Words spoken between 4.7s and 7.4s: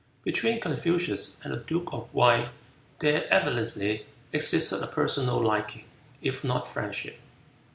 a personal liking, if not friendship.